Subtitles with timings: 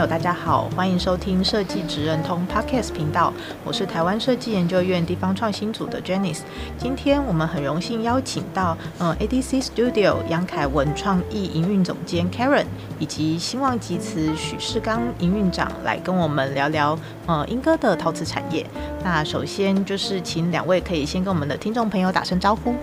[0.00, 3.30] 友，大家好，欢迎收听设计职人通 Podcast 频道，
[3.64, 6.40] 我是台湾设计研究院地方创新组的 Janice。
[6.78, 12.64] 今天我们很荣幸邀请到，嗯，ADC Studio 杨凯文创意营运总监 Karen，
[12.98, 18.64] 以及新旺集瓷许世刚营运长来跟我们聊聊，呃、嗯，莺歌的陶瓷产业。
[19.04, 22.74] 那首先就是请两位可以先跟我们的听众朋友打声招呼。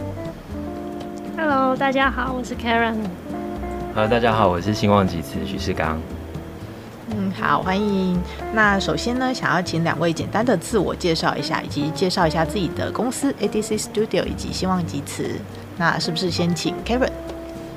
[1.35, 2.97] Hello，大家好，我是 Karen。
[3.95, 5.99] Hello，大家好，我是新旺集瓷许世刚。
[7.09, 8.19] 嗯，好，欢迎。
[8.53, 15.31] 那首先呢，想要请两位简单的自我介绍一下，以及介绍一下自己的公司 ADC Studio 以及希望集瓷。
[15.77, 17.09] 那是不是先请 Karen？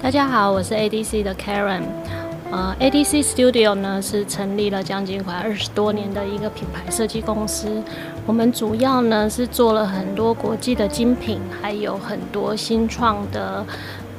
[0.03, 1.83] 大家好，我是 ADC 的 Karen。
[2.51, 7.81] 呃，ADC Studio 呢是成立了将近快二十多年的一个品牌设计公司。
[8.27, 13.65] 我们主要呢是做了很多国际的精品，还有很多新创的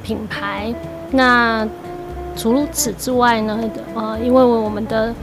[0.02, 0.72] 品牌。
[1.10, 1.68] 那
[2.36, 3.58] 除此之外呢，
[3.94, 5.14] 呃，因为我们的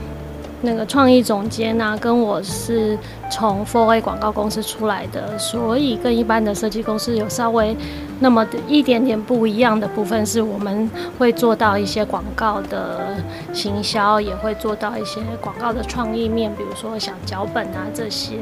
[0.62, 2.96] 那个创意总监呢、跟我是
[3.30, 7.76] 从 4A 广告公司出来的，所以跟一般的设计公司有稍微
[8.20, 10.88] 那么一点点不一样的部分，是我们
[11.18, 13.16] 会做到一些广告的
[13.52, 18.36] 行销，也会做到一些广告的创意面，比如说小脚本啊这些，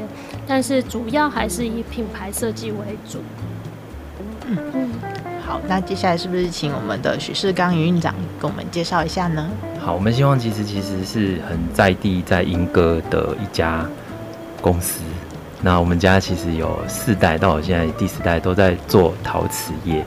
[0.45, 2.77] 但是主要还是以品牌设计为
[3.09, 3.19] 主。
[5.49, 9.49] 好，那接下来是不是请我们的许世刚营运长给我们介绍一下呢？
[9.83, 13.83] 好，我们希望其实其实是很在地，在莺歌的一家
[14.61, 15.01] 公司。
[15.59, 20.05] 那我们家其实有四代，到我现在第四代都在做陶瓷业。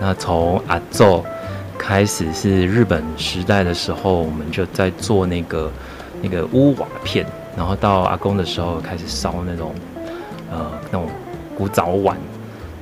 [0.00, 1.24] 那从阿祖
[1.76, 5.68] 开始是日本时代的时候，我们就在做那个
[6.22, 9.74] 那个屋瓦片，然后到阿公的时候开始烧那种
[10.48, 11.08] 呃那种
[11.58, 12.16] 古早碗，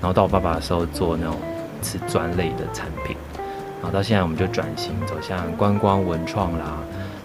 [0.03, 1.35] 然后到我爸爸的时候做那种。
[1.83, 3.17] 瓷砖类的产品，
[3.81, 6.79] 然后到现在我们就转型走向观光文创啦，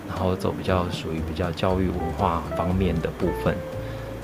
[0.07, 3.55] 然后走比较属于比较教育文化方面的部分，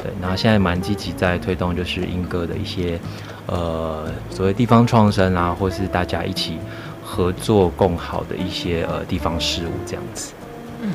[0.02, 3.00] 对，然后现在蛮积极在推动就是莺歌的一些
[3.48, 6.58] 呃所谓地方创生啊，或是大家一起
[7.04, 10.34] 合作共好的一些呃地方事务这样子。
[10.82, 10.92] 嗯，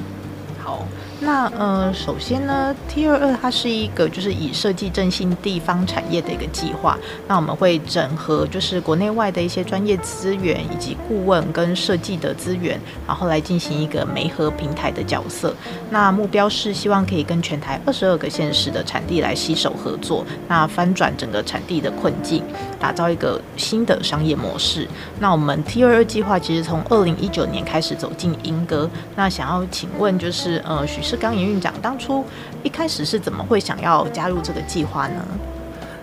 [0.62, 0.86] 好。
[1.24, 6.98] 那呃，首先呢，T22 它是一个就是以设计振兴地方产业的一个计划。
[7.26, 15.54] 那我们会整合就是国内外的一些专业资源以及顾问跟设计的资源，然后来进行一个媒合平台的角色。
[15.90, 22.42] 那目标是希望可以跟全台二十二个县市的产地来携手合作，那翻转整个产地的困境，
[22.78, 24.86] 打造一个新的商业模式。
[25.20, 28.90] 那我们 T22 计划其实从二零一九年开始走进莺歌。
[29.16, 32.24] 那想要请问就是呃许刚营运长当初
[32.62, 35.24] 一开始是怎么会想要加入这个计划呢？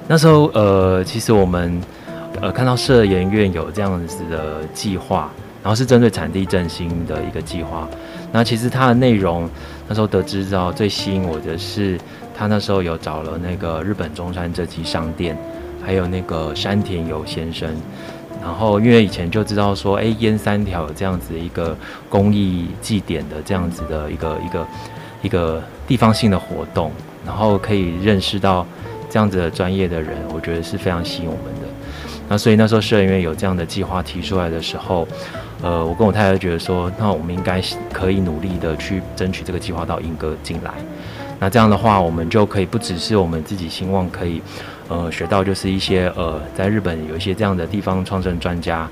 [0.07, 1.81] 那时候呃，其实我们
[2.41, 5.29] 呃看到社研院有这样子的计划，
[5.63, 7.87] 然后是针对产地振兴的一个计划。
[8.31, 9.49] 那其实它的内容
[9.87, 11.99] 那时候得知到最吸引我的是，
[12.35, 15.37] 他那时候有找了那个日本中山织机商店，
[15.83, 17.69] 还有那个山田有先生。
[18.41, 21.77] 然后，因为以前就知道说，哎，烟三条有这样子一个
[22.09, 24.65] 工艺祭典的这样子的一个一个
[25.21, 26.91] 一个地方性的活动，
[27.25, 28.65] 然后可以认识到
[29.09, 31.67] 这样子的专业的人，我觉得是非常吸引我们的。
[32.27, 35.07] 那所以那时候社研院有这样的计划提出来的时候，
[35.61, 37.61] 呃，我跟我太太觉得说，那我们应该
[37.91, 40.71] 可以努力的去争取这个计划到英歌进来。
[41.39, 44.41] 那这样的话，我们就可以不只是我们自己兴旺可以。
[44.87, 48.85] 呃，学到就是一些呃，在日本有一些这样的地方创生专家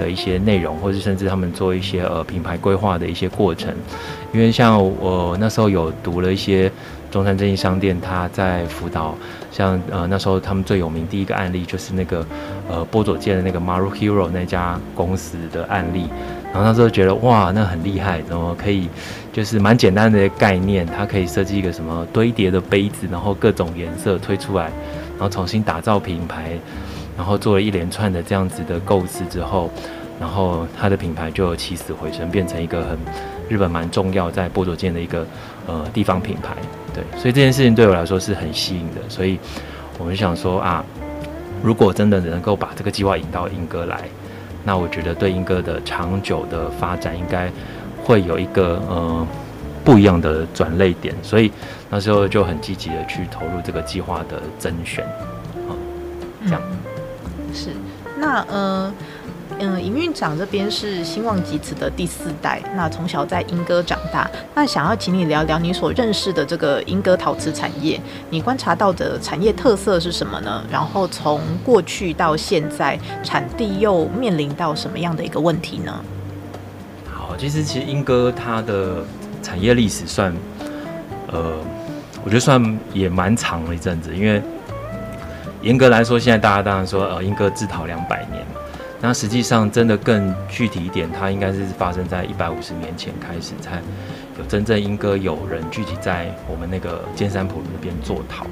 [0.00, 3.72] 的一些内容，或者甚至他们做一些呃品牌规划的一些过程。
[4.32, 6.70] 因为像我那时候有读了一些
[7.10, 9.14] 中山织机商店，他在辅导，
[9.52, 12.24] 像呃那时候他们最有名第一个案例就是那个
[12.68, 16.08] 呃波佐见的那个 Maru Hero 那家公司的案例。
[16.52, 18.88] 然后那时候觉得哇，那很厉害，怎么可以
[19.32, 24.70] 就是蛮简单的概念，它可以设计一个什么堆叠的杯子，然后各种颜色推出来。
[25.18, 26.58] 然后重新打造品牌，
[27.20, 29.70] 然后做了一连串的这样子的构思之后，
[30.18, 32.98] 然后他的品牌就起死回生，变成一个很
[33.46, 35.26] 日本蛮重要在波佐间的一个
[35.66, 36.56] 呃地方品牌。
[36.94, 39.02] 对，所以这件事情对我来说是很吸引的。
[39.06, 39.38] 所以
[39.98, 40.82] 我们想说啊，
[41.62, 44.00] 如果真的能够把这个计划引到英歌来，
[44.64, 47.52] 那我觉得对英歌的长久的发展应该
[48.02, 49.26] 会有一个呃
[49.84, 51.52] 不一样的转捩点，所以
[51.90, 55.04] 那时候就很积极的去投入这个计划的甄选，
[55.68, 55.76] 啊，
[56.46, 56.62] 这样、
[57.54, 57.70] 是
[58.18, 58.92] 那呃。
[59.58, 68.00] 嗯，营运长这边是兴旺集瓷的第四代，那从小在莺歌长大，那想要请你聊聊你所认识的这个莺歌陶瓷产业，
[68.30, 70.64] 你观察到的产业特色是什么呢？
[70.70, 76.00] 然后从过去到现在，产地又面临到什么样的一个问题呢？
[77.12, 79.04] 好，其实其实莺歌它的
[79.42, 80.32] 产业历史算，
[81.26, 81.52] 呃，
[82.24, 84.40] 我觉得算也蛮长了一阵子，因为
[85.62, 88.60] 严格来说，现在大家当然说，呃，英歌自陶两百年嘛。
[89.02, 93.76] 那实际上，真的更具体一点，它应该是发生在一百五十年前开始，才
[94.38, 98.46] 有真正英歌有人聚集在我们那个尖山浦那边做陶。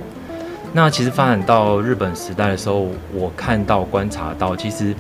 [0.73, 4.95] 那其实发展到日本时代的时候，我看到观察到，其实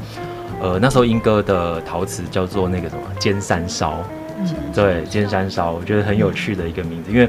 [0.61, 3.99] 呃那时候英歌的陶瓷叫做那个什么尖山烧，
[4.39, 7.29] 嗯，对，尖山烧，我觉得很有趣的一个名字，因为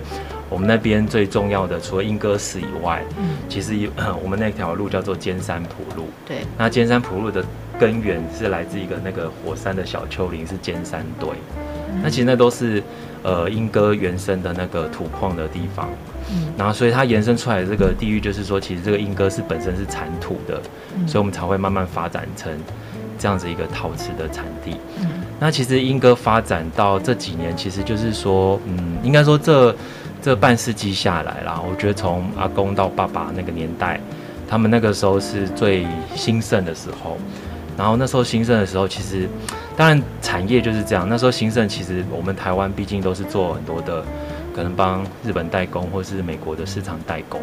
[0.50, 3.90] 我们那边最重要的除了莺歌寺以外，嗯，其实有
[4.24, 7.44] 我们那条路叫做尖山埔路，对，那尖山埔路的。
[7.80, 11.30] 根源是来自一个那个火山的小丘陵，是尖山堆。
[11.94, 12.84] 嗯、那其实那都是
[13.24, 15.90] 呃莺歌原生的那个土矿的地方。
[16.30, 20.62] 嗯，然后所以它延伸出来的这个地域，就是说其实这个莺歌是本身是产土的，
[20.98, 22.52] 嗯、所以我们才会慢慢发展成
[23.18, 24.76] 这样子一个陶瓷的产地。
[25.00, 25.08] 嗯，
[25.40, 29.74] 那其实莺歌发展到这几年，其实就是说，嗯，应该说这
[30.22, 34.00] 这半世纪下来啦，我觉得从阿公到爸爸那个年代，
[34.48, 35.86] 他们那个时候是最
[36.16, 37.18] 兴盛的时候。
[37.78, 39.30] 然后那时候兴盛的时候，其实
[39.78, 41.08] 当然产业就是这样。
[41.08, 44.04] 那时候兴盛，其实我们台湾毕竟都是做很多的，
[44.54, 47.40] 可能帮日本代工或是美国的市场代工。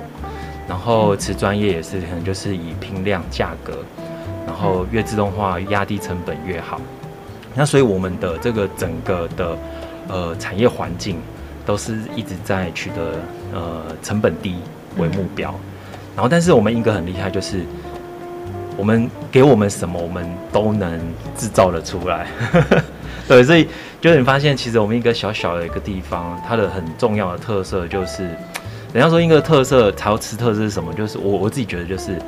[0.69, 3.79] 然后瓷专业也是可能就是以拼量价格，
[4.47, 6.79] 然后越自动化压低成本越好。
[7.55, 9.57] 那所以我们的这个整个的
[10.09, 11.19] 呃产业环境
[11.67, 13.21] 都是一直在取得
[13.53, 14.57] 呃成本低
[14.97, 15.55] 为目标。
[16.15, 17.61] 然后但是我们莺歌很厉害，就是。
[18.79, 21.01] 我们给我们什么，我们都能
[21.35, 22.27] 制造的出来。
[23.27, 23.67] 对，所以
[24.03, 28.25] 就是你发现，其实我们一个小小的一个地方，它的很重要的特色就是，
[28.93, 30.93] 人家说一个特色，陶瓷特色是什么？
[30.93, 32.19] 就是我我自己觉得，就是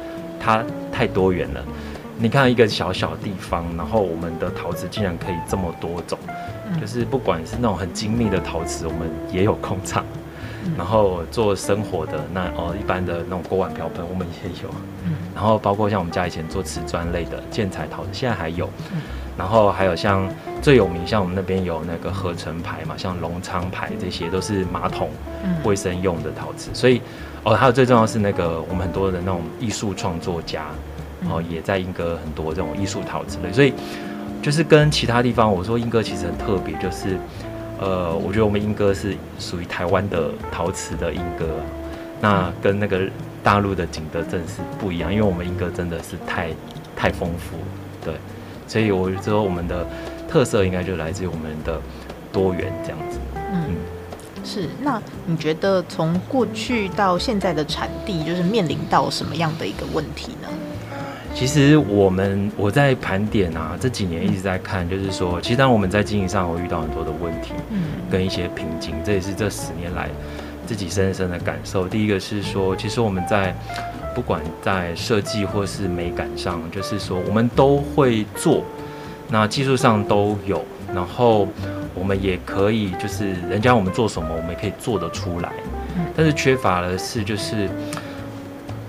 [0.40, 1.62] 它太多元了。
[2.20, 6.18] 你看一个小小地方，然后我们的陶瓷竟然可以这么多种，
[6.80, 10.04] 就是不管是那种很精密的陶瓷，我们也有工厂。
[10.76, 14.68] 然后做生活的那哦，一般的那种锅碗瓢盆，我们也有。
[15.04, 15.14] 嗯。
[15.34, 18.68] 然后包括像我们家以前做瓷砖类的建材陶瓷，现在还有。
[18.92, 19.00] 嗯。
[19.38, 20.28] 然后还有像
[20.60, 25.08] 最有名，像我们那边有那个合成牌嘛，像龙昌牌，这些都是马桶、
[25.64, 26.68] 卫生用的陶瓷。
[26.74, 27.00] 所以
[27.44, 30.66] 哦，还有最重要的是那个我们很多的那种艺术创作家，
[31.22, 33.52] 然后也在英歌很多这种艺术陶瓷类。
[33.52, 33.72] 所以
[34.42, 37.18] 就是跟其他地方，我说英歌其实很特别，就是。
[37.80, 41.46] 呃，我觉得我们英歌是属于台湾的陶瓷的英歌，
[42.20, 43.02] 那跟那个
[43.40, 46.50] 大陆的景德镇是不一样，因为我们英歌真的是太
[46.96, 47.56] 太丰富，
[48.04, 48.14] 对，
[48.66, 49.86] 所以我觉得我们的
[50.28, 51.80] 特色应该就来自于我们的
[52.32, 53.20] 多元这样子。
[53.52, 53.76] 嗯，
[54.42, 54.68] 是。
[54.82, 60.48] 那你觉得从过去到现在的产地，就是面临到什么样的一个问题呢？
[61.34, 70.08] 其实我们我在盘点啊，这几年一直在看，就是说，其实当我们在经营上会遇到很多的问题，嗯，跟一些瓶颈，这也是这十年来
[70.66, 71.86] 自己深深的感受。
[71.86, 73.54] 第一个是说，其实我们在
[74.16, 78.64] 不管在设计或是美感上，就是说我们都会做，
[79.28, 81.46] 那技术上都有，然后
[81.94, 85.52] 我们也可以，就是人家我们做什么，我们也可以做得出来，
[86.16, 87.68] 但是缺乏的是就是。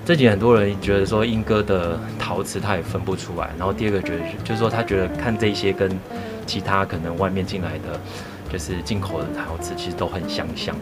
[0.10, 5.88] 这几年很多人觉得说英哥的陶瓷他也分不出来，然后第二个觉得就是说他觉得看这些跟
[6.48, 8.00] 其他可能外面进来的
[8.52, 10.76] 就是进口的陶瓷其实都很相像，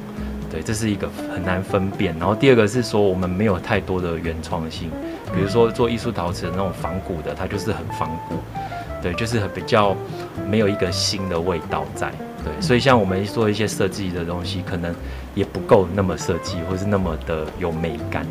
[0.49, 2.15] 对，这是一个很难分辨。
[2.17, 4.89] 然后第二个是说我们没有太多的原创性，
[5.35, 8.35] 比如说做艺术陶瓷的那种仿古的，它就是很仿古，
[9.03, 9.93] 对，就是很比较
[10.49, 12.09] 没有一个新的味道在，
[12.45, 14.95] 对，所以像我们做一些设计的东西，可能
[15.35, 18.25] 也不够那么设计，或是那么的有美感。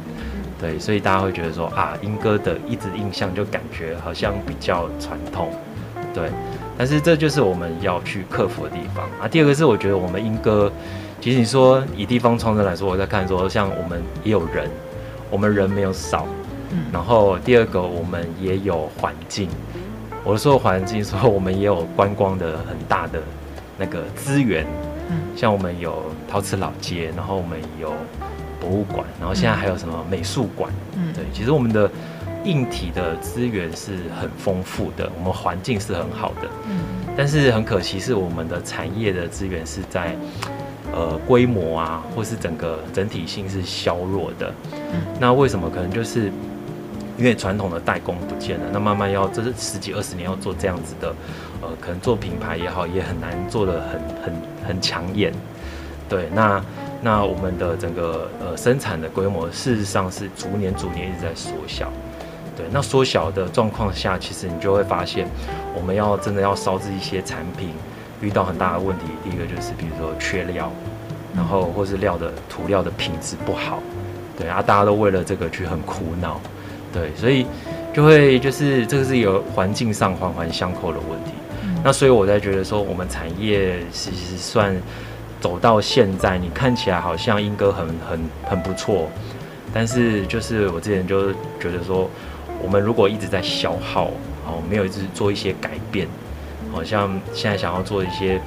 [0.58, 5.50] 对，所以大家会觉得说啊，英歌的一直印象就感觉好像比较传统，
[6.14, 6.30] 对。
[6.78, 9.28] 但是这就是我们要去克服的地方啊。
[9.28, 10.72] 第二个是我觉得我们英歌，
[11.20, 14.70] 其实你说以地方创生来说，我在看说像我们也有人，
[15.30, 16.26] 我们人没有少，
[16.70, 16.84] 嗯。
[16.90, 19.48] 然后第二个我们也有环境，
[20.24, 23.20] 我说环境说我们也有观光的很大的
[23.76, 24.66] 那个资源，
[25.10, 25.18] 嗯。
[25.36, 27.92] 像我们有陶瓷老街，然后我们有。
[28.66, 30.72] 博物馆，然后现在还有什么美术馆？
[30.96, 31.88] 嗯，对，其实我们的
[32.44, 36.80] 硬体的资源是很丰富的，我们环境是很好的，嗯，
[37.16, 40.16] 但是很可惜是我们的产业的资源是在
[40.92, 45.70] 呃规模啊，或是整个整体性是削弱的，嗯，那为什么？
[45.70, 46.32] 可能就是
[47.16, 51.14] 因为传统的代工不见了，那慢慢要这是十几二十年要做这样子的，
[51.62, 54.34] 呃，可能做品牌也好，也很难做的很很
[54.68, 55.32] 很抢眼，
[56.08, 56.60] 对，那。
[57.02, 61.92] 那我们的整个呃生产的规模，事实上是逐年逐年一直在缩小。
[62.56, 65.28] 对，那缩小的状况下，其实你就会发现，
[65.74, 67.68] 我们要真的要烧制一些产品，
[68.22, 69.04] 遇到很大的问题。
[69.22, 70.72] 第一个就是比如说缺料，
[71.34, 73.80] 然后或是料的涂料的品质不好，
[74.38, 76.40] 对啊，大家都为了这个去很苦恼。
[76.92, 77.46] 对，所以
[77.94, 81.32] 就会就是这个是一个环境上环环相扣的问题。
[81.84, 84.74] 那所以我在觉得说，我们产业其实算。
[85.46, 89.08] 走到现在，你看起来好像英哥很很很不错，
[89.72, 92.10] 但是就是我之前就觉得说，
[92.60, 94.06] 我们如果一直在消耗，
[94.44, 96.08] 哦，没有一直做一些改变，
[96.72, 98.40] 好像现在想要做一些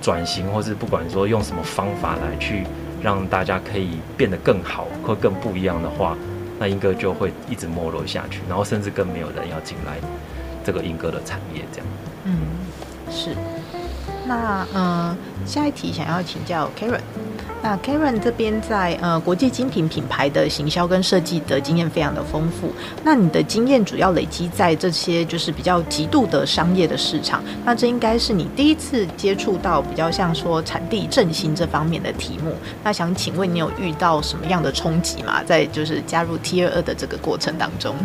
[0.00, 2.62] 转型，或是不管说用什么方法来去
[3.02, 6.16] 让大家可以变得更好或更不一样的话，
[6.60, 9.96] 那英哥就会一直没落下去，然后甚至更没有人要进来
[10.64, 11.86] 这个英哥的产业这样。
[12.26, 12.38] 嗯，
[13.10, 13.34] 是。
[14.26, 15.16] 那呃，
[15.46, 17.00] 下一题想要请教 Karen。
[17.62, 22.70] 那 Karen 这边在呃国际精品品牌的行销跟设计的经验非常的丰富。
[23.02, 27.42] 那你的经验主要累积在这些就是比较极度的商业的市场。
[27.64, 32.54] 那这应该是你第一次接触到比较像说产地振兴这方面的题目。
[32.82, 35.42] 那想请问你有遇到什么样的冲击吗？
[35.42, 37.96] 在就是加入 T 二二的这个过程当中？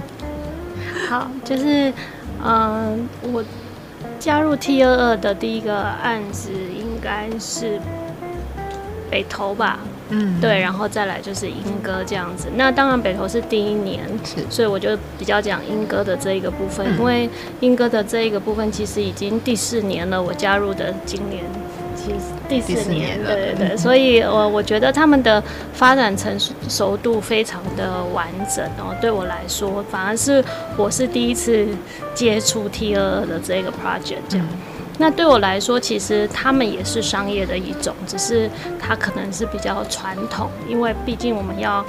[1.09, 1.93] 好，就是
[2.41, 3.43] 嗯、我。
[4.19, 7.79] 加入 T 二二的第一个案子应该是
[9.09, 12.49] 北投吧，嗯，对，然后再来就是英歌这样子。
[12.55, 17.29] 那当然北投是第一年，是，所以我就比较讲英歌的这一个部分，嗯、因为
[17.61, 21.43] 英歌的这一个部分其实已经第四年了，我加入的今年。
[22.47, 25.41] 第四年，了年对对对，嗯、所以我我觉得他们的
[25.73, 26.35] 发展成
[26.67, 28.95] 熟度非常的完整哦。
[28.99, 30.43] 对我来说，反而是
[30.75, 31.67] 我是第一次
[32.13, 34.47] 接触 T 二二的这个 project 这样。
[34.51, 34.57] 嗯、
[34.97, 38.49] 那对我来说，其实他们也是商业的一种，只是
[38.79, 41.85] 它可能是比较传统，因为毕竟我们要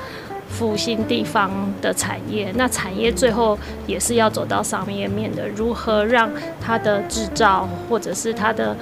[0.48, 1.50] 复兴地方
[1.80, 8.76] 的产业，那产业最后也是要走到商业面的，如何让它的制造或者是它的。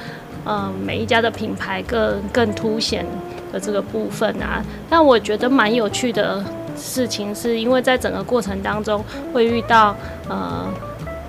[0.46, 3.04] 嗯，每一家的品牌更更凸显
[3.52, 6.42] 的这个部分啊，但我觉得蛮有趣的
[6.76, 9.94] 事情，是因为在整个过程当中会遇到
[10.28, 10.66] 呃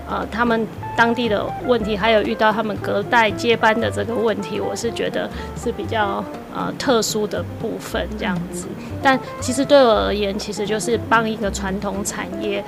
[0.08, 5.30] 呃他们当地的问题，还有遇到他们隔代接班的这个问题，我是觉得
[5.62, 6.24] 是比较
[6.56, 8.68] 呃特殊的部分这样子。
[9.02, 12.64] 但其实对我而言，其实就是帮一个传统产业，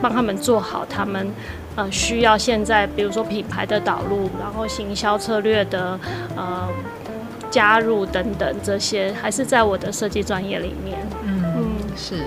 [0.00, 1.30] 帮他们做好他们。
[1.78, 5.96] 呃，需要现在比如说品牌的导入，然后行销策略的
[6.34, 6.68] 呃
[7.52, 10.98] 加入等等这些，还是在我的设计专业里面。
[11.22, 12.26] 嗯嗯，是。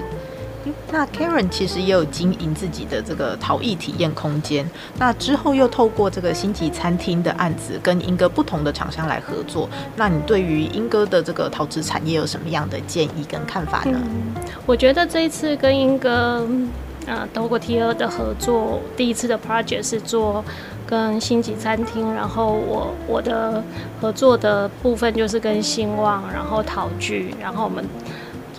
[0.90, 4.66] 那 Karen 其实也有经营自己的这个陶艺体验空间，
[4.98, 9.68] 那之后又透过这个星级餐厅的案子，跟英哥不同的厂商来合作。
[9.98, 14.00] 那你对于英哥的这个陶瓷产业有什么样的建议跟看法呢？
[14.02, 14.34] 嗯，
[14.66, 16.48] 我觉得这一次跟莺歌。
[17.08, 20.44] 呃，透过 T 二的合作，第一次的 project 是做
[20.86, 23.64] 跟星级餐厅，然后我我的
[24.00, 27.84] 合作的部分就是跟兴旺，然后陶具，然后我们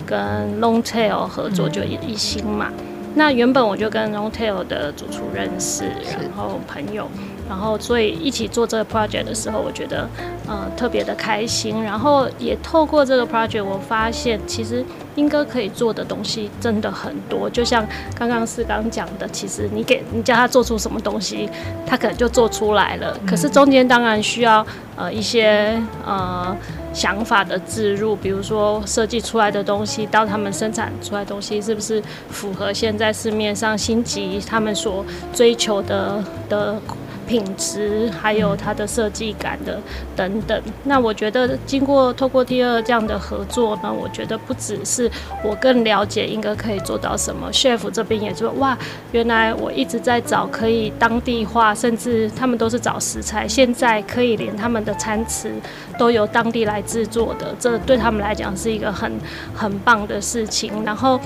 [0.04, 2.68] 跟 Longtail 合作就一一星嘛。
[2.70, 2.84] 嗯、
[3.14, 7.08] 那原本我就跟 Longtail 的主厨认识，然后朋友。
[7.48, 10.08] 然后，所以一起做这个 project 的时候，我觉得
[10.46, 11.82] 呃特别的开心。
[11.82, 14.82] 然后也透过这个 project，我发现其实
[15.16, 17.48] 莺歌可以做的东西真的很多。
[17.50, 17.86] 就像
[18.18, 21.48] 刚刚是刚讲的，其实你给你叫他做出什么东西，
[21.86, 23.18] 他可能就做出来了。
[23.26, 24.66] 可是中间当然需要
[24.96, 26.56] 呃一些呃
[26.94, 36.80] 想法的置入，比如说设计出来的东西到他们生产出来的东西是不是符合现在市面上星级他们所追求的的。
[37.26, 39.80] 品质还有它的设计感的
[40.14, 45.10] 等等，那我觉得经过透过 T 二这样的合作呢，我觉得不只是
[45.44, 48.76] 我更了解应该可以做到什么，chef 这边也说哇，
[49.12, 55.50] 原来我一直在找可以当地化，甚至他们都是找食材，现在可以连他们的餐词
[55.98, 59.12] 都由当地来制作的，这对他们来讲是一个很
[59.54, 60.84] 很棒的事情。
[60.84, 61.18] 然后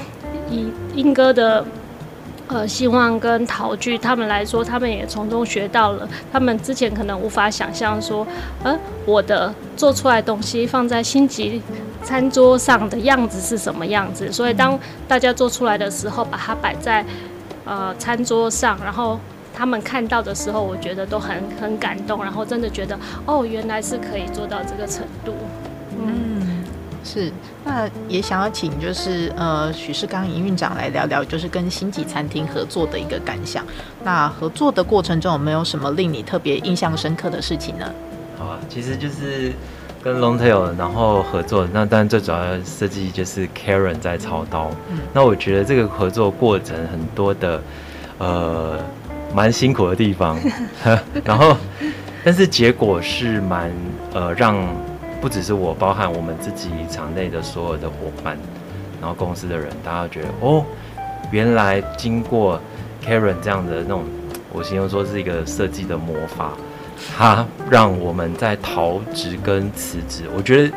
[0.50, 1.64] 以英哥的。
[2.48, 8.24] 呃，兴旺跟陶具他们来说，他们也从中学到了，他们之前可能无法想象说，
[8.62, 11.60] 呃，我的做出来东西放在星级
[12.04, 14.30] 餐桌上的样子是什么样子。
[14.30, 17.04] 所以当大家做出来的时候，把它摆在
[17.64, 19.18] 呃餐桌上，然后
[19.52, 25.32] 他们看到的时候，我觉得都很很感动，然后真的觉得哦，原来是可以做到这个程度。
[27.06, 27.32] 是。
[27.64, 33.64] 那也想要请就是呃许世刚营运长来聊聊，就是跟星级餐厅合作的一个感想。
[34.02, 37.90] 那合作的过程中有没有什么令你特别印象深刻的事情呢？
[38.36, 39.52] 好啊，其实就是。
[40.04, 44.70] 跟 Longtail 然后合作，那当然最主要的设计就是 Karen 在操刀。
[44.88, 47.60] 嗯，那我觉得这个合作过程很多的，
[48.18, 48.78] 呃，
[49.34, 50.38] 蛮辛苦的地方。
[51.24, 51.56] 然后，
[52.22, 53.72] 但是结果是蛮
[54.14, 54.54] 呃，让
[55.20, 58.36] 不只是我，包含我们自己场内的所有的伙伴，
[59.00, 60.64] 然后公司的人，大家觉得哦，
[61.30, 62.60] 原来经过
[63.04, 64.04] Karen 这样的那种，
[64.52, 66.52] 我形容说是一个设计的魔法。
[67.14, 70.74] 它让我们在逃职跟辞职，我觉得，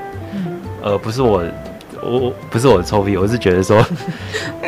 [0.81, 1.41] 呃，不是我，
[2.03, 3.84] 我不是我的臭屁，我是觉得说，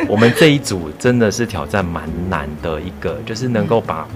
[0.08, 4.08] 我们这一组真的是挑战蛮难的一个，就是能够把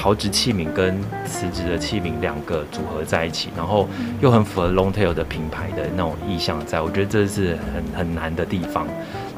[0.00, 3.86] 陶质器皿跟瓷质的器皿两个组合在一起，然后
[4.22, 8.86] 又很符合 Longtail 的品牌的那种意象，在我觉得这是很很难的地方。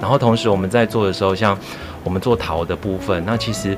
[0.00, 1.58] 然后同时我们在做的时候，像
[2.04, 3.76] 我们做陶的部分，那其实。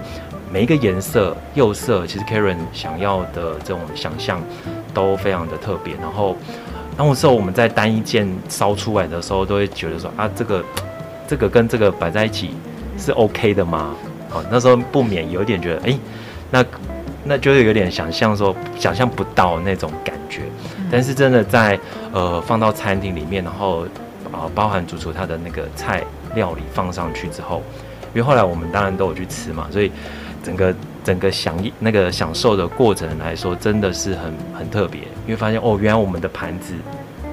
[0.52, 4.40] 每一个颜色、釉色，其实 Karen 想要的这种想象
[4.92, 5.94] 都非常的特别。
[5.94, 6.36] 然后，
[6.96, 10.64] 那时候我们在单一件烧出来的时候，都会觉得说啊，这个、
[11.26, 12.50] 这个跟这个摆在一起
[12.96, 13.96] 是 OK 的吗？
[14.32, 15.98] 哦，那时候不免有点觉得，哎，
[16.54, 16.64] 那
[17.24, 20.42] 那就是有点想象说，想象不到那种感觉。
[20.88, 21.76] 但是真的在
[22.12, 23.82] 呃放到餐厅里面，然后
[24.30, 26.04] 啊、呃、包含主厨他的那个菜
[26.36, 27.60] 料理放上去之后，
[28.14, 29.90] 因为后来我们当然都有去吃嘛，所以。
[30.44, 36.74] 整个整个享那个享受的过程来说，真的是很很特别，因为发现哦，原来我们的盘子，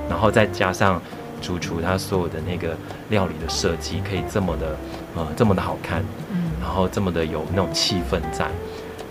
[0.10, 1.01] 然后再加上
[1.42, 2.74] 主厨他所有的那个
[3.10, 4.78] 料理的设计，可以这么的
[5.18, 6.01] 呃这么的好看，
[6.32, 8.48] 嗯，然后这么的有那种气氛在，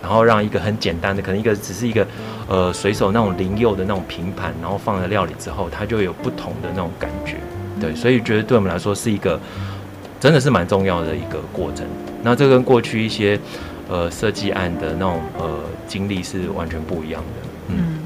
[0.03, 2.07] 然后让一个很简单的，可能一个只是一个
[2.49, 7.37] 呃随手那种灵釉的那种平盘，然后放了料理之后，它就有不同的那种感觉，
[7.81, 9.39] 对，所以觉得对我们来说是一个
[10.19, 11.87] 真的是蛮重要的一个过程。
[12.23, 13.39] 那这跟过去一些。
[13.93, 17.75] 呃，设计案的那种呃经历是完全不一样的。
[17.75, 17.99] 嗯，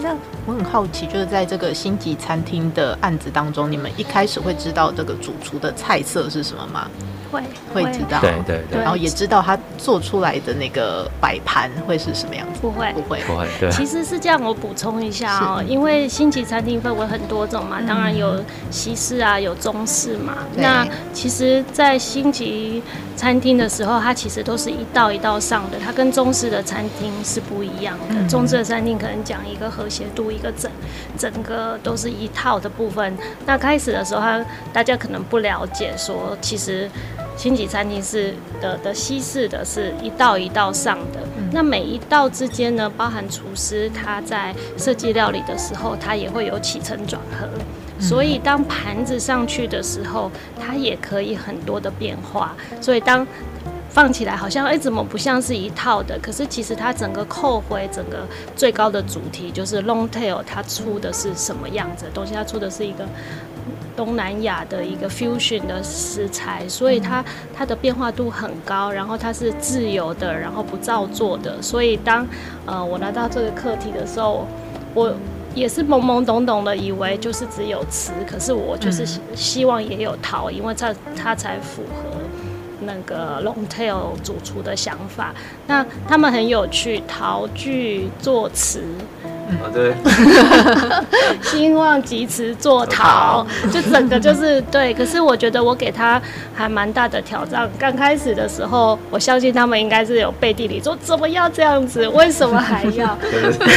[0.00, 0.14] 那
[0.46, 6.88] 我很好奇，就是在这个星级餐厅的案子当中，你们一开始会知道这个主厨的菜色是什么吗？
[7.32, 7.42] 会
[7.72, 12.60] 会知道，对对对，然后也知道他做出来的那个摆盘会是什么样子。
[12.60, 13.70] 不会不会不会，对。
[13.70, 18.40] 其实是这样，我补充一下哦，因为星级餐厅分为很多种嘛，当然有
[18.70, 20.34] 西式啊，有中式嘛。
[20.54, 22.82] 那其实，在星级
[23.16, 28.28] 餐厅的时候，它其实都是一道一道上的，它跟中式的餐厅是不一样的。
[28.28, 30.70] 中式的餐厅可能讲一个和谐度，一个整
[31.16, 33.16] 整个都是一套的部分。
[33.46, 36.90] 那开始的时候，他大家可能不了解，说其实。
[37.36, 47.48] 星级餐厅是的的西式的是一道一道上的，嗯、那每一道之间呢，包含厨师他在设计料理的时候，他也会有起承转合，
[47.98, 52.54] 嗯、所以当盘子上去的时候，它也可以很多的变化。
[52.80, 53.26] 所以当
[53.88, 56.18] 放起来好像哎、欸，怎么不像是一套的？
[56.20, 62.34] 可是其实它整个扣回整个最高的主题就是 Longtail，它出的是什么样子的东西？
[62.34, 63.04] 它出的是一个。
[63.96, 67.24] 东南亚的一个 fusion 的食材，所以它
[67.54, 71.60] 它的变化度很高，然后它是自由的，然后不造作的。
[71.60, 72.26] 所以当
[72.66, 74.46] 呃我拿到这个课题的时候，
[74.94, 75.14] 我
[75.54, 82.18] 也是懵懵懂懂的以为就是只有瓷，可是我就是希望也有陶，因为它它才符合
[82.80, 85.34] 那个 Longtail 主厨的想法。
[85.66, 88.82] 那他们很有趣，陶具做瓷。
[89.50, 89.92] 啊，对，
[91.42, 94.94] 兴旺集瓷做陶，就整个就是对。
[94.94, 96.20] 可是我觉得我给他
[96.54, 97.68] 还蛮大的挑战。
[97.78, 102.06] 刚开始的时候，我相信他们应该是有背地里说，怎么要这样子？
[102.08, 103.18] 为什么还要？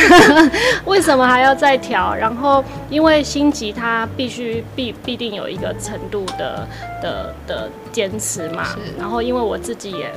[0.86, 2.16] 为什么还要再调？
[2.16, 6.68] 然后因为星级它必须必必定有一个程度的
[7.02, 8.68] 的的坚持嘛。
[8.98, 10.12] 然后因为我自己也。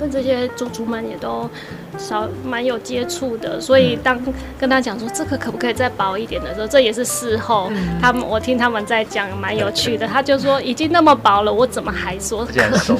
[0.00, 1.48] 跟这些主厨们也都
[1.98, 4.18] 少蛮有接触的，所以当
[4.58, 10.06] 跟他讲说这个可不可以再薄一点的时候，这也是事后，嗯、他们我听他们在讲蛮有趣的。
[10.06, 12.94] 他就说已经那么薄了，我怎么还说可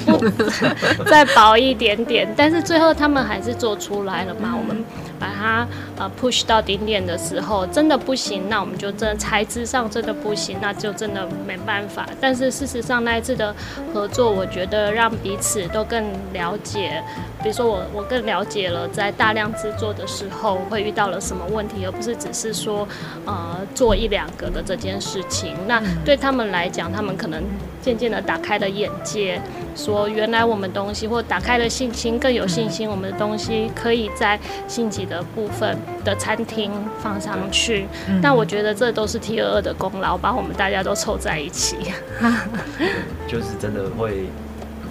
[0.97, 2.29] 不 再薄一点点？
[2.37, 4.55] 但是最后他们还是做出来了嘛。
[4.59, 4.85] 我们
[5.19, 12.07] 把它呃 push 到顶点的时候，真的不行，那我们就真的材质上真的不行，那就真的没办法。
[12.21, 13.55] 但是事实上那一次的
[13.95, 16.55] 合作，我觉得让彼此都更了。
[16.65, 17.03] 解，
[17.43, 22.87] 比如说我我更了解了在大量制作的时候会遇到了什么问题，而不是只是说
[23.25, 25.55] 呃做一两个的这件事情。
[25.69, 27.43] 那对他们来讲，他们可能
[27.81, 29.41] 渐渐的打开了眼界，
[29.77, 37.87] 说原来我们东西或打开了信心，更有信心，我们的东西可以在星级的部分的餐厅放上去。
[38.21, 41.77] 那我觉得这都是 T 二二的功劳，把我们大家都凑在一起。
[43.29, 44.27] 就是真的会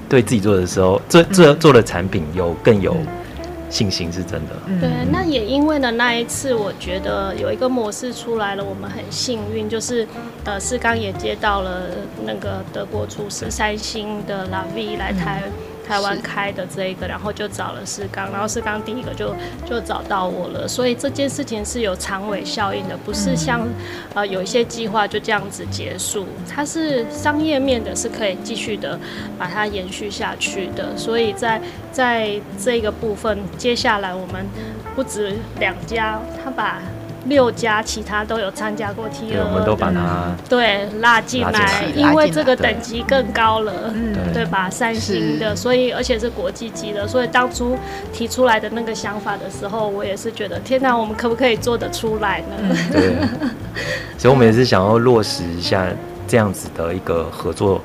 [0.07, 2.95] 对自己做的时候，做做做的产品有更有
[3.75, 4.55] 信心，是真的。
[4.79, 10.07] 对，那也因为呢，那一次我觉得有一个模式出来了，我们很幸运，就是
[10.45, 11.81] 呃，世刚也接到了
[12.25, 15.43] 那个德国厨师三星的 La Vie 来台。
[15.87, 23.67] 台湾开的这一个，然后就找了世刚，然后世刚第一个就就找到我了，所以这件事情是有长尾效应的，不是像
[24.13, 28.99] 呃有一些计划就这样子结束，它是商业面的，是可以继续的
[29.37, 34.45] 把它延续下去的，所以在在这个部分，接下来我们
[34.95, 36.81] 不止两家，他把。
[37.25, 44.69] 六家其他都有参加过 T22，我们都把它对拉进来，因为这个等级更高了，对，对吧？
[44.69, 47.77] 三星的，所以而且是国际级的，所以当初
[48.13, 52.75] 提出来的那个想法的时候，我也是觉得天哪，我们可不可以做得出来呢？
[52.91, 53.15] 对，
[54.17, 55.87] 所以我们也是想要落实一下
[56.27, 57.81] 这样子的一个合作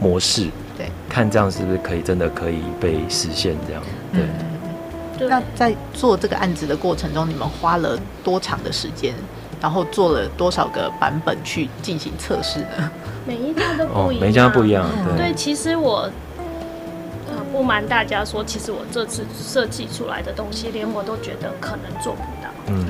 [0.00, 4.22] 模式，对，看这样是不是可以真的可以被实现这样，对。
[5.28, 9.14] 那在做这个案子的过程中，你们花了多长的时间？
[9.60, 12.90] 然后做了多少个版本去进行测试呢？
[13.26, 14.86] 每一家都不一样，哦、每一家不一样。
[15.04, 16.10] 对，对其实我
[17.28, 22.48] 呃不瞒大家说，其实我这次设计出来的东西，连我都觉得可能做不到。
[22.68, 22.86] 嗯。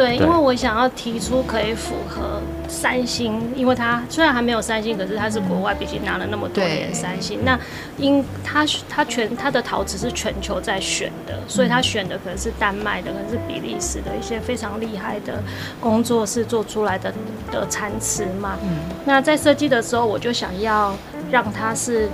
[0.00, 7.40] 对，因为我想要提出可以符合三星，因为它虽然还没有三星，可是它是国外，毕竟拿了那么多年三星。
[7.44, 7.58] 那
[7.98, 15.42] 因它它全它的陶瓷是全球在选的，所以它选的可能是丹麦的，可能是比利时的一些非常厉害的
[15.78, 17.12] 工作室做出来的
[17.52, 18.56] 的残瓷嘛。
[18.62, 20.94] 嗯那在设计的时候，我就想要
[21.30, 22.08] 让它是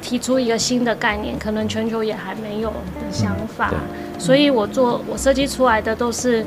[0.00, 3.74] 提出一个新的概念，可能全球也还没有的想法，
[4.16, 6.46] 所以我做我设计出来的都是。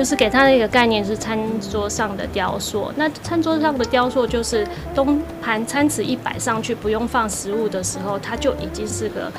[0.00, 9.30] 就是给他的一个概念是餐桌上的雕塑，那餐桌上的雕塑就是东盘餐瓷一摆上去，不用放食物的时候，它就已经是个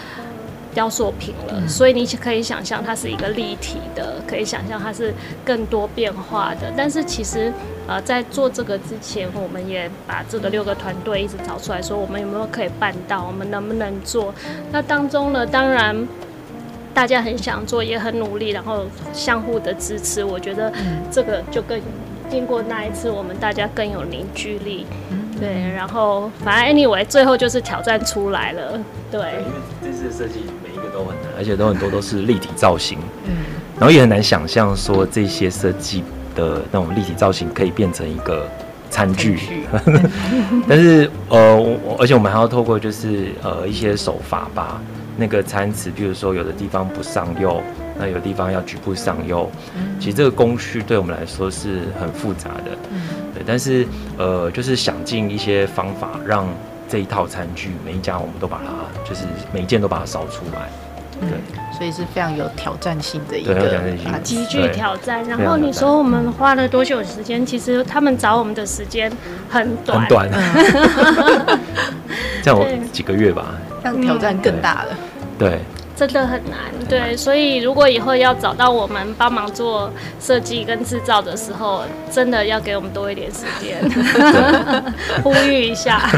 [0.71, 1.67] 雕塑品了。
[1.67, 5.11] 所以你可以想象它是一个立体的，可以想象它是
[5.43, 6.71] 更多变化的。
[6.77, 7.51] 但是其实
[7.87, 14.31] 呃，在做这个之前，我们也把这个六个团队一直找出来说，我们有没有可以办到，我们能不能做？
[14.71, 16.07] 那当中呢，当然。
[16.93, 20.71] 大家很想做，也很努力，然后相互的支持，我觉得
[21.09, 21.79] 这个就更
[22.29, 24.85] 经过那一次，我们大家更有凝聚力。
[25.39, 28.79] 对，然后反正 anyway，最后就是挑战出来了。
[29.09, 29.43] 对，因为
[29.83, 32.99] 这次的设计每一个都很难，而且都很多都是立体造型。
[33.25, 33.33] 嗯，
[33.79, 36.03] 然后也很难想象说这些设计
[36.35, 38.47] 的那种立体造型可以变成一个
[38.91, 39.39] 餐具。
[40.69, 44.79] 但是呃，而且我们还要透过就是呃一些手法吧。
[45.17, 47.61] 那个餐瓷，比如说有的地方不上釉，
[47.97, 49.49] 那有的地方要局部上釉。
[49.99, 52.71] 其实这个工序对我们来说是很复杂的。
[53.33, 53.85] 对，但是
[54.17, 56.47] 呃，就是想尽一些方法，让
[56.89, 60.69] 这一套餐具每一家我们都把它，就是每一件都把它烧出来。
[61.19, 61.29] 对，
[61.77, 63.79] 所以是非常有挑战性的一个，
[64.23, 65.23] 极具挑战。
[65.25, 67.45] 然后你说我们花了多久时间？
[67.45, 69.11] 其实他们找我们的时间
[69.47, 70.29] 很短，很短。
[72.41, 73.53] 这样我几个月吧。
[73.83, 74.97] 让挑战更大了，
[75.39, 75.59] 对，
[75.95, 83.79] 真的很难，对，所以如果以后要找到我们帮忙做设计跟制造的时候，真的要给我们多一点时间，
[85.23, 86.09] 呼吁一下，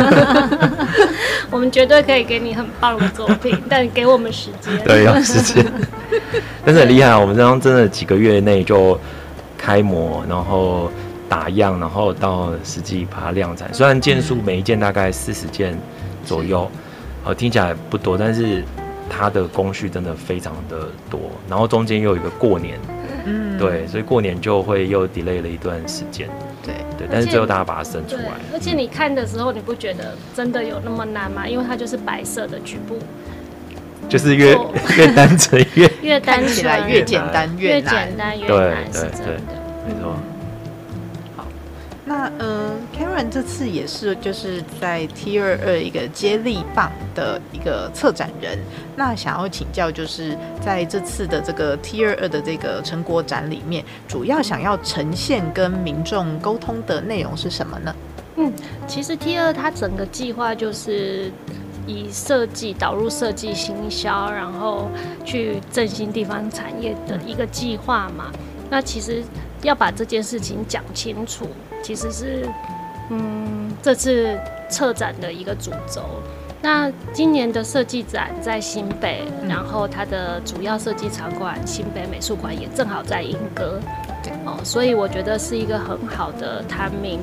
[1.50, 5.66] 我们绝对可以给你很棒的作品，但给我们时间，对，要时间，
[6.66, 9.00] 但是很厉害啊，我们这样真的几个月内就
[9.58, 10.92] 开模，然后
[11.30, 15.78] 打样，然后到实际把它量产，虽然件数每一件大概四十件
[16.26, 16.70] 左右。
[17.26, 18.64] 呃，听起来不多，但是
[19.10, 22.78] 它的工序真的非常的多，然后中间又有一个过年，
[23.26, 26.28] 嗯，对，所以过年就会又 delay 了一段时间，
[26.64, 28.32] 对对，但是最后大家把它生出来。
[28.52, 31.48] 而且你看的时候，你不觉得真的有那么难吗？
[31.48, 32.98] 因为它就是白色的局部，
[34.10, 34.58] 就是越
[34.98, 39.54] 越单纯越 越单起来越简单越难，越简单越难，是真的，
[39.88, 40.18] 没错。
[42.06, 48.60] 那呃，Karen 这次也是就是在 T 二二一个接力棒的一个策展人。
[48.98, 57.96] 那想要请教，就是在这次的这个 T 二二的这个成果展里面，主要想要呈现跟民众沟通的内容是什么呢？
[58.36, 58.52] 嗯，
[58.86, 61.32] 其实 T22 它整个计划就是
[61.88, 64.90] 以设计导入设计行销，然后
[65.24, 68.32] 去振兴地方产业的一个计划嘛。
[68.70, 69.24] 那其实
[69.64, 71.48] 要把这件事情讲清楚，
[71.82, 72.48] 其实是
[73.10, 74.38] 嗯这次
[74.70, 76.04] 策展的一个主轴。
[76.62, 83.82] 那今年的设计展在新北，然后它的主要设计场馆新北美术馆也正好在莺歌，
[84.46, 87.20] 哦，所以我觉得是一个很好的 timing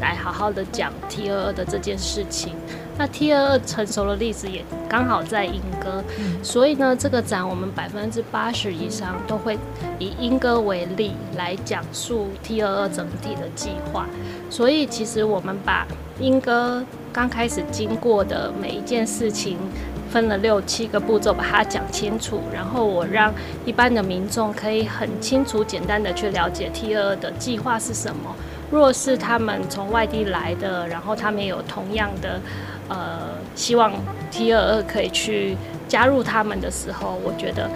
[0.00, 2.54] 来好好的讲 T 二二的这件事情。
[2.98, 6.02] 那 T 二二成熟的例子也刚好在莺歌，
[6.42, 9.56] 所以呢，这个展我们百分之八十以上都会
[10.00, 14.06] 以莺歌为例来讲述 T 二二整体的计划。
[14.50, 15.86] 所以其实我们把
[16.18, 19.56] 莺歌刚开始经过的每一件事情，
[20.10, 23.32] 分了六七个步骤，把它讲清楚，然后我让
[23.64, 28.34] 一般的民众可以很清楚、简单的去了解 T 二二的计划是什么。
[28.70, 32.38] 若是他们从外地来的，然后他们也有同样的
[32.88, 33.92] 呃希望
[34.30, 37.70] T 二二可以去加入他们的时候，我觉得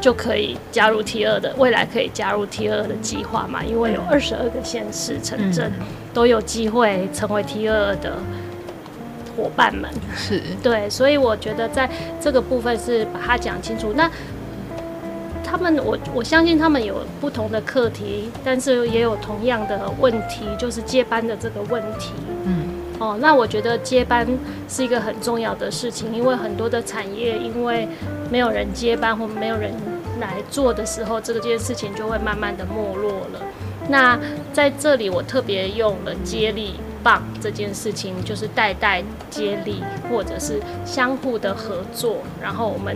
[0.00, 5.72] 就可以加入 T 二的未来可以加入 T 二的计划嘛，因为有二十二个县市城镇
[6.12, 8.18] 都有机会成为 T 二的。
[9.36, 11.88] 伙伴们是对，所以我觉得在
[12.20, 13.92] 这个部分是把它讲清楚。
[13.94, 14.10] 那
[15.42, 22.12] 他们，我我相信他们有不同的课题，但是也有同样的问题，就是接班的这个问题。
[22.44, 22.68] 嗯，
[23.00, 24.24] 哦，那我觉得接班
[24.68, 27.88] 是一个很重要的事情，因为很多的产业因为
[28.30, 29.72] 没有人接班或没有人
[30.20, 33.40] 来做的时候，这个件事情就会慢慢的没落了。
[33.88, 34.16] 那
[34.52, 36.74] 在这里，我特别用了接力。
[37.02, 42.18] 棒这件事情就是代代接力，或者是相互的合作。
[42.38, 42.94] 然后我们，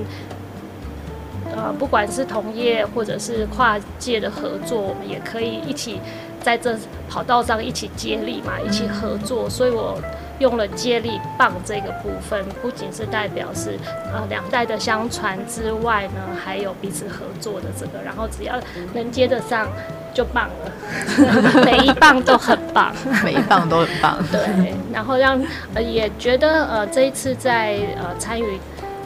[1.56, 6.00] 呃，不管是同业或者是跨界的合作，我们也可以一起
[6.44, 6.76] 在这
[7.08, 9.50] 跑道上一起接力嘛，一起合作。
[9.50, 9.98] 所以我
[10.38, 13.76] 用了接力棒这个部分，不仅是代表是
[14.12, 18.02] 呃两代的相传之外呢，还有彼此合作的这个。
[18.04, 18.54] 然后只要
[18.92, 19.66] 能接得上。
[20.14, 20.70] 就棒了，
[21.66, 24.16] 每一棒都很棒，每一棒都很棒。
[24.30, 25.42] 对，然后让
[25.74, 28.56] 呃也觉得呃这一次在呃参与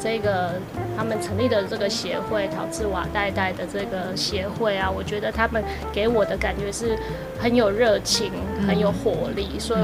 [0.02, 0.52] 这个
[0.96, 6.98] 他们成立的这个协会陶瓷瓦代代的这个协会啊，我觉得他们给我的感觉是
[7.38, 8.32] 很有热情，
[8.66, 9.80] 很有活力，嗯、所以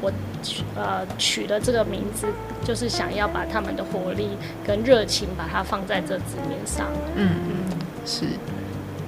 [0.00, 0.10] 我
[0.42, 2.26] 取呃取了这个名字，
[2.64, 4.30] 就是想要把他们的活力
[4.66, 6.86] 跟热情把它放在这字面上。
[7.14, 8.26] 嗯嗯，是。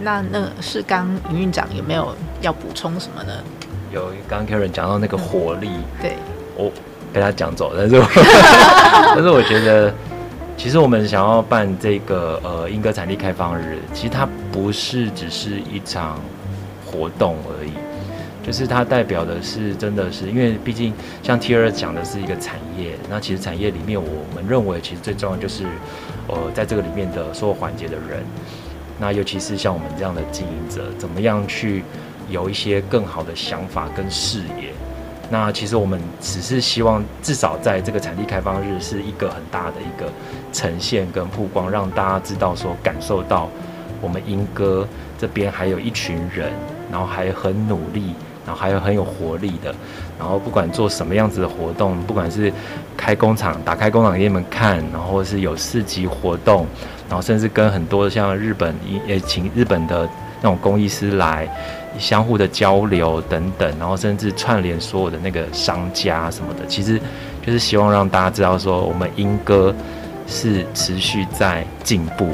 [0.01, 3.33] 那那是刚营运长有没有要补充什么呢？
[3.93, 6.17] 有，刚刚 Karen 讲到那个活力，嗯、对，
[6.57, 6.71] 我
[7.13, 8.07] 被他讲走了，但是我，
[9.17, 9.93] 但是我觉得，
[10.59, 16.21] 其实我们想要办这个呃英歌产地开放日，其实它不是只是一场
[16.85, 17.71] 活动而已，
[18.45, 20.93] 就是它代表的是真的是，因为毕竟
[21.23, 25.65] 像 T 二讲的是一个产业，那其实产业里面我们认为其实最重要就是
[26.27, 28.25] 呃在这个里面的所有环节的人。
[28.99, 31.85] 那尤其是像我们这样的经营者，怎么样去
[32.29, 34.75] 有一些更好的想法跟视野？
[35.31, 40.11] 那其实我们只是希望，至少在这个产地开放日是一个很大的一个
[40.53, 43.49] 呈现跟曝光，让大家知道说，感受到
[44.01, 44.87] 我们莺歌
[45.19, 46.51] 这边还有一群人，
[46.91, 48.15] 然后还很努力，
[48.47, 49.75] 然后还有很有活力的，
[50.19, 52.53] 然后不管做什么样子的活动，不管是
[52.97, 56.67] 开工厂，打开工厂给你们看，然后是有市集活动。
[57.09, 58.75] 然后甚至跟很多像日本
[59.07, 60.07] 也请日本的
[60.43, 61.49] 那种工艺师来
[61.99, 67.01] 相互的交流等等，然后甚至串联所有的那个商家什么的，其实
[67.45, 69.75] 就是希望让大家知道说，我们英歌
[70.27, 72.29] 是持续在进步，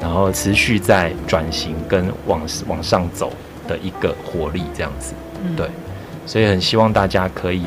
[0.00, 3.32] 然后持续在转型跟往往上走
[3.66, 5.14] 的一个活力这样子。
[5.56, 5.68] 对，
[6.26, 7.62] 所以很希望大家可以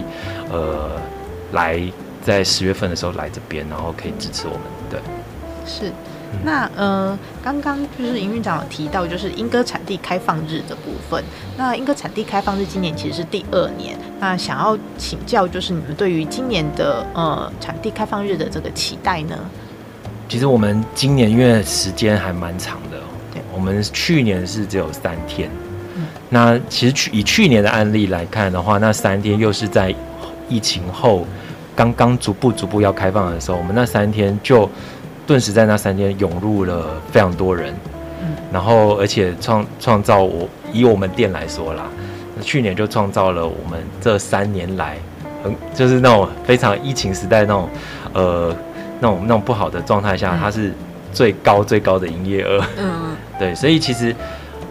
[0.52, 0.92] 呃
[1.54, 1.82] 来
[2.22, 4.62] 在十月份的时候来这边，然后可以支持我们。
[4.90, 5.00] 对，
[5.66, 5.92] 是。
[6.44, 11.24] 那呃，刚刚就是营运长有提到，就是莺歌产地开放日的部分。
[11.58, 13.98] 那莺歌产地开放日今年其实是第二年。
[14.20, 19.38] 那想要请教，就是你们对于今年的呃产地开放日的这个期待呢？
[20.30, 22.98] 其实我们今年因为时间还蛮长的，
[23.34, 25.50] 对，我们去年是只有三天。
[25.96, 29.94] 嗯，那其实去以去年的案例来看的话，那三天又是在
[30.48, 31.26] 疫情后
[31.76, 34.70] 刚刚逐步逐步要开放的时候，我们那三天就。
[35.30, 37.72] 顿时在那三天涌入了非常多人，
[38.20, 41.84] 嗯，然后而且创创造我以我们店来说啦，
[42.42, 44.98] 去年就创造了我们这三年来
[45.44, 47.70] 很就是那种非常疫情时代那种
[48.14, 48.56] 呃
[49.00, 50.74] 那种那种不好的状态下，它是
[51.14, 54.16] 最高最高的营业额，嗯， 对，所以其实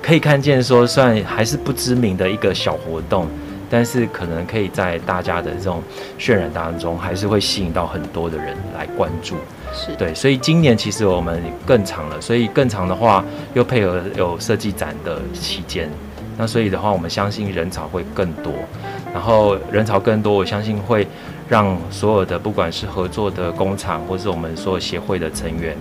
[0.02, 3.28] 可以看见说，虽然还是不知名的一个小活动，
[3.70, 5.80] 但是可能可以在大家的这种
[6.18, 9.36] 渲染当中，还是会吸引到很多的人来关注。
[9.96, 15.90] 对，所以今年其实我们更长了，所以更长的话又配合有设计展的期间，
[16.36, 18.52] 那所以的话，我们相信人潮会更多，
[19.12, 21.06] 然后人潮更多，我相信会
[21.48, 25.76] 让所有的不管是合作的工厂，或是我们所有协会的成员，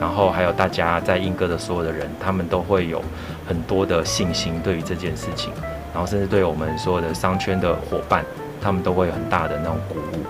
[0.00, 3.02] 然后还有大家在莺歌的所有的人，他们都会有
[3.46, 5.52] 很多的信心对于这件事情，
[5.92, 8.24] 然后甚至对我们所有的商圈的伙伴，
[8.60, 10.22] 他们都会有很大的那种鼓舞。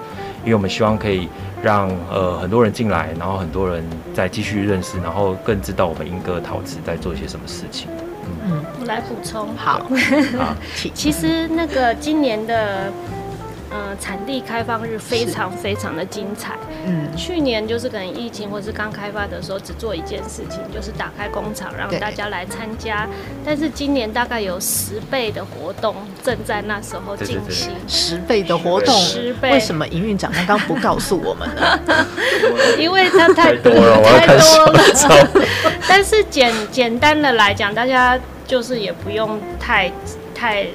[0.44, 1.29] 因为我们希望可以
[1.62, 7.88] 让呃很多人进来，然后很多人再继续认识，然后更知道我们英歌陶瓷在做一些什么事情。
[8.46, 9.55] 嗯，我来补充。
[9.57, 9.83] 好，
[10.38, 10.57] 好，
[10.94, 12.92] 其实那个今年的。
[13.70, 16.59] 呃，产地开放日非常非常的精彩。
[16.85, 23.09] 嗯，去年就是可能疫情或是刚开发的时候，只做一件事情，就是打开工厂让大家来参加。
[23.44, 27.70] 但是今年大概有十倍的活动正在那时候进行。
[27.87, 29.52] 十倍的活动，十倍。
[29.52, 32.06] 为什么营运长刚刚不告诉我们呢？
[32.76, 34.83] 因为他太多了，太多了。
[35.87, 39.88] 但是简简单的来讲，大家就是也不用太
[40.35, 40.66] 太。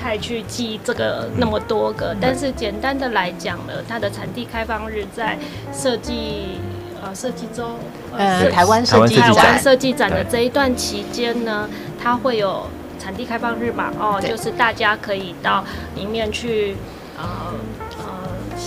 [0.00, 5.38] 太去记这个那么多个，但是简单的来讲呢，它的产地开放日在
[5.72, 6.58] 设计
[7.02, 7.78] 呃设计周
[8.16, 11.68] 呃台湾设计台湾设计展的这一段期间呢，
[12.02, 12.66] 它会有
[12.98, 13.92] 产地开放日嘛？
[13.98, 16.76] 哦，就是大家可以到里面去
[17.18, 17.54] 呃。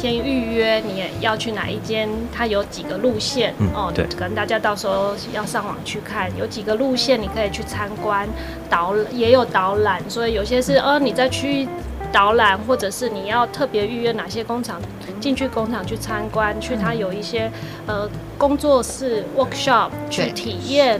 [0.04, 8.28] 先预约你要去哪一间，它有几个路线、嗯、哦，对，可能大家到时候要上网去看，有几个路线你可以去参观，
[8.70, 11.66] 导也有导览，所以有些是呃你在去
[12.12, 14.82] 导览，或者是你要特别预约哪些工厂
[15.22, 17.50] 进去工厂去参观，去它有一些
[17.88, 18.06] 呃
[18.38, 21.00] 工作室 workshop 去体验。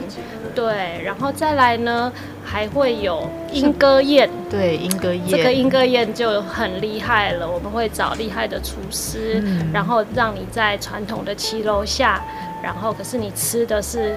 [0.54, 2.10] 对，然后再来呢，
[2.44, 4.28] 还会有莺歌宴。
[4.50, 7.50] 对，莺歌宴，这个莺歌宴就很厉害了。
[7.50, 12.22] 我们会找厉害的厨师，嗯、然后让你在传统的骑楼下，
[12.62, 14.16] 然后可是你吃的是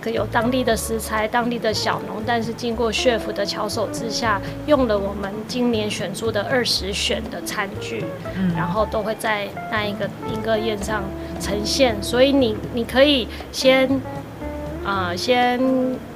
[0.00, 8.04] 可有当地的食材、当地的小农，但是经过 chef 的巧手之下，用了我们今年选出的二十选的餐具，
[8.36, 11.02] 嗯、然后都会在那一个莺歌宴上
[11.40, 12.00] 呈现。
[12.02, 14.00] 所以你你可以先。
[14.82, 15.60] 呃，先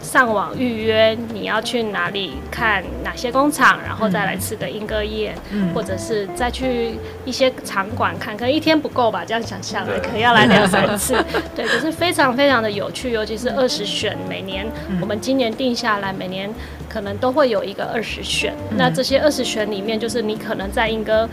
[0.00, 9.22] 上网预约你要去哪里看哪些工厂，然后再来吃个莺歌宴，嗯、或者是再去一些场馆看，可能一天不够吧？
[9.24, 11.14] 这样想下来，可能要来两三次。
[11.54, 14.66] 对，可是非常非常的有趣，尤其是二十选，每年
[15.00, 16.50] 我们今年定下来，每年
[16.88, 18.54] 可能都会有一个二十选。
[18.70, 21.28] 嗯、那这些二十选里面，就是你可能在莺歌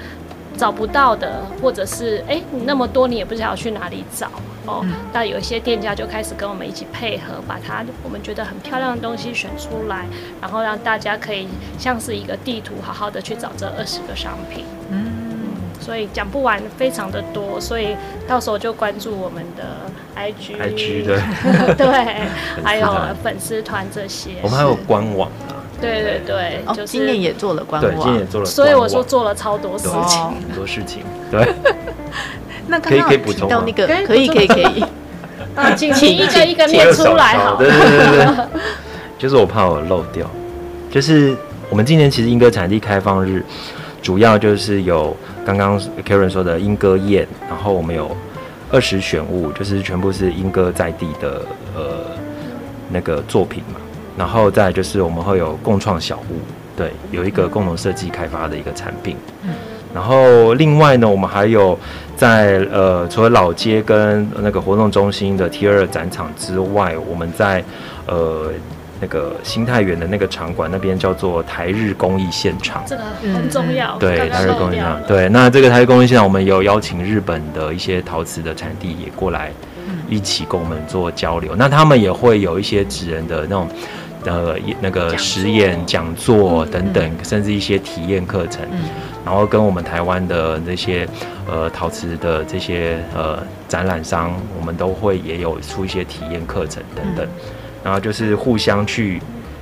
[0.58, 4.30] 找不到的，或者是哎、欸，你那么多，你也不知道去哪里找。
[4.68, 10.06] 哦，那有一些店家就开始跟我们一起配合，把它我们觉得很漂亮的东西选出来，
[10.40, 11.48] 然后让大家可以
[11.80, 14.64] 像是一个地图，好好的去找这二十个商品。
[14.92, 15.02] 嗯，
[15.80, 19.64] 所以讲不完，非常的多，所以到时候就关注我们的
[20.16, 21.20] IG，IG 的，
[21.74, 22.28] 对，
[22.64, 22.88] 还有
[23.24, 24.34] 粉丝团这些。
[24.44, 25.32] 我们还有官网
[25.82, 25.92] 啊。
[25.92, 31.48] 对对对，就是今年也做了官网，对，今年也做了，所以我说做了超多事情，很多事情， 对。
[32.68, 34.86] 那刚刚可以可以补充到那个，可以可以可以，
[35.56, 37.56] 啊，请请一个一个念出来好。
[37.58, 38.46] 对对对对，
[39.20, 40.30] 就是我怕我漏掉，
[40.90, 41.36] 就是
[41.70, 43.44] 我们今年其实英歌产地开放日，
[44.02, 45.16] 主要就是有
[45.46, 48.16] 刚刚 Karen 说的莺歌宴，然后我们有
[48.72, 51.42] 二十选物，就是全部是英歌在地的
[51.76, 52.06] 呃
[52.90, 53.81] 那个作品嘛，
[54.18, 56.40] 然后再就是我们会有共创小屋，
[56.76, 59.54] 对，有一个共同设计开发的一个产品，嗯，
[59.94, 61.78] 然后另外呢，我们还有。
[62.14, 67.64] 在呃，除了老街跟那个活动中心的 T 二展场之外，我们在
[68.06, 68.52] 呃
[69.00, 73.02] 那个新太原的那个场馆那边叫做台日公益现场，这个
[73.34, 73.98] 很重要。
[73.98, 75.02] 对，台日公益现场。
[75.08, 79.52] 对，那这个台日公益现场，我们有邀请日本的一些陶瓷的产地也过来
[80.08, 81.56] 一起跟我们做交流。
[81.56, 83.68] 嗯、那他们也会有一些职人的那种
[84.26, 88.66] 呃那个实验讲座等等，甚至一些体验课程。
[88.72, 88.80] 嗯。
[89.24, 91.08] 然后跟我们台湾的那些
[91.48, 97.52] 呃陶瓷的这些呃展览商，我们都会也有出一些体验课程等等，嗯、
[97.84, 99.22] 然后就是互相去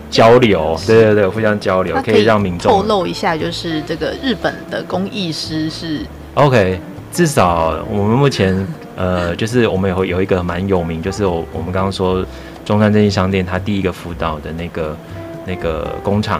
[0.09, 6.05] 交流，对对对，互相交流可以让民众透露一下，就是这个日本的工艺师是。
[6.35, 6.79] OK，
[7.12, 12.25] 至少我们目前呃就是我们有有一个蛮有名，就是我我们刚刚说
[12.69, 14.95] 中山正义商店，他第一个辅导的那个
[15.43, 16.39] 那个工厂。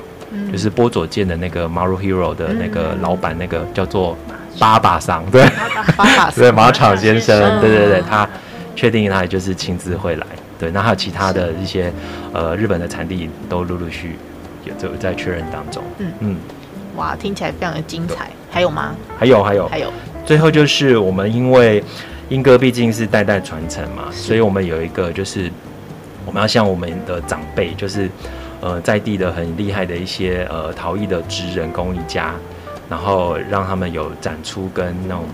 [0.52, 4.16] 就是波佐见的那个 Maru Hero 的那个老板，那个叫做
[4.60, 5.44] 八把桑，对，
[5.98, 8.30] 八把对马场先生，对对对，他
[8.76, 10.28] 确定他也就是亲自会来，
[10.60, 11.92] 对，那还有其他的一些
[12.32, 14.16] 呃日本的产地都陆陆续
[14.64, 16.12] 续有就在确认当中，嗯。
[16.20, 16.38] 嗯，
[16.96, 18.30] 哇，听起来非常的精彩。
[18.52, 18.96] 还有吗？
[19.18, 19.68] 还有还有。
[19.68, 19.92] 还有，
[20.28, 21.84] 最后就是我们因为
[22.30, 25.52] 英歌毕竟是代代传承嘛，所以我们有一个就是
[26.30, 28.08] 我们要向我们的长辈，就是
[28.62, 32.36] 呃在地的很厉害的一些呃陶艺的职人工艺家，
[32.88, 35.26] 然后让他们有展出跟那种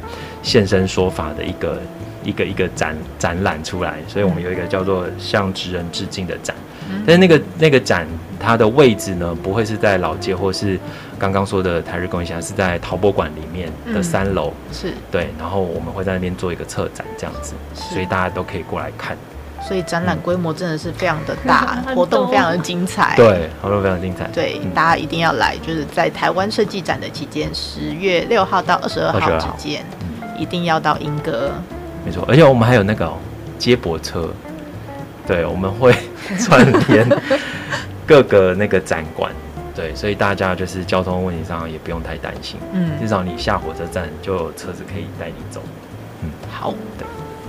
[0.41, 1.81] 现身说法的一个
[2.23, 6.55] 一个一个展展览出来，所以我们有一个叫做向职人致敬的展。
[7.05, 8.07] 但是那个那个展，
[8.39, 10.79] 它的位置呢，不会是在老街，或是
[11.19, 14.53] 刚刚说的台日工艺乡，是在陶博馆里面的三楼。
[14.69, 19.17] 嗯、是对，然后我们会在那边做一个策展，这样子，所以大家都可以过来看。
[19.67, 23.15] 所以展览规模真的是非常的大，嗯、活动非常的精彩。
[23.15, 24.29] 对，活动非常精彩。
[24.31, 31.51] 对，嗯、大家一定要来，就是在台湾设计展的期间，十月六号到二十二号之间，嗯、一定要到英歌。
[32.05, 33.17] 没错，而且我们还有那个、哦、
[33.57, 34.29] 接驳车。
[35.27, 35.91] 对，我们会
[36.37, 37.09] 串联
[38.05, 39.31] 各个那个展馆，
[39.73, 45.59] 对，所以大家就是交通问题上也不用太担心，嗯，至少你下火车站就有车子可以带你走，
[46.21, 46.94] 嗯，好的。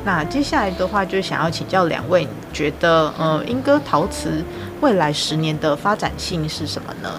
[0.06, 4.44] 那接下来的话，就想要请教两位，你觉得呃，英歌陶瓷
[4.80, 7.10] 未来十年的发展性是什么呢？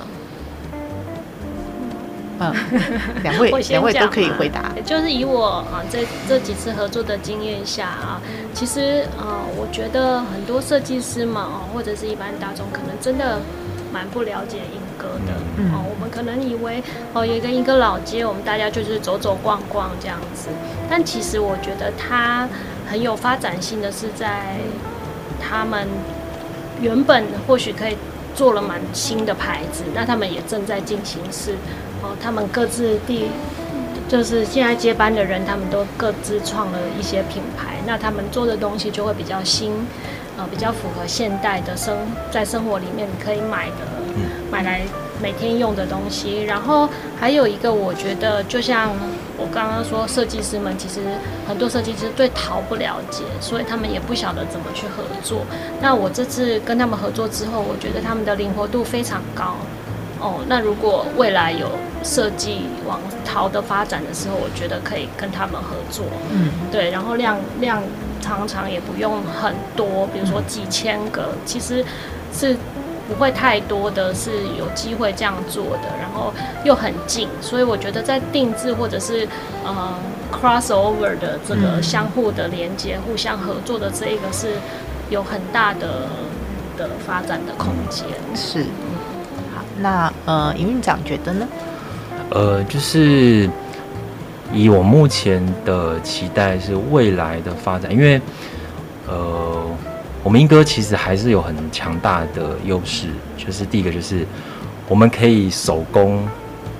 [2.40, 2.54] 嗯，
[3.24, 4.72] 两位两位都可以回答。
[4.86, 8.22] 就是以我啊这这几次合作的经验下啊，
[8.54, 13.42] 其实啊，我觉得很多设计师嘛，哦，或者是一般大众，可能真的
[13.92, 15.34] 蛮不了解英歌的。
[15.58, 16.82] 嗯，哦，我们可能以为
[17.12, 20.48] 哦，有一个莺歌老街，我们大家就是走走逛逛这样子。
[20.90, 22.48] 但其实我觉得它
[22.90, 24.58] 很有发展性的是在
[25.42, 25.88] 他们
[26.82, 27.98] 原本或许可以
[28.34, 31.56] 做了蛮新的牌子，那他们也正在进行式。
[32.02, 33.28] 哦，他们各自第
[34.08, 39.74] 就是现在接班的人，他们都各自创了一些品牌，那他们做的东西就会比较新，
[40.38, 41.98] 呃，比较符合现代的生
[42.32, 43.88] 在生活里面可以买的，
[44.52, 44.82] 买来
[45.22, 46.44] 每天用的东西。
[46.44, 46.90] 然后
[47.20, 48.90] 还有一个，我觉得就像
[49.38, 51.02] 我刚刚说，设计师们其实
[51.48, 55.42] 很多设计师对陶不了解，所以他们也不晓得怎么去合作。
[55.82, 59.56] 那我这次跟他们合作之后，我觉得他们的灵活度非常高。
[60.20, 61.70] 哦，那如果未来有
[62.04, 66.04] 设计往陶的发展的时候，我觉得可以跟他们合作。
[66.32, 67.84] 嗯，对，然后量量
[68.20, 71.86] 常常也不用很多，比如说几千个，其实
[72.34, 72.58] 是
[73.08, 76.34] 不会太多的，是有机会这样做的，然后
[76.66, 79.28] 又很近，所以我觉得在定制或者是
[79.64, 79.96] 呃
[80.32, 84.56] crossover 的这个相互的连接、互相合作的这一个是
[85.10, 86.08] 有很大的
[86.78, 88.06] 的发展的空间。
[88.36, 88.64] 是。
[89.56, 91.48] 好那呃，营运长觉得呢？
[92.30, 93.50] 呃，就是
[94.52, 98.20] 以我目前的期待是未来的发展，因为
[99.08, 99.66] 呃，
[100.28, 103.08] 我们英歌其实还是有很强大的优势，
[103.38, 104.28] 就是第一个就是
[104.90, 106.28] 我们可以手工